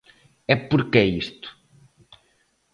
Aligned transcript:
E 0.53 0.55
por 0.69 0.81
que 0.91 0.97
é 1.05 1.11
isto? 1.23 1.47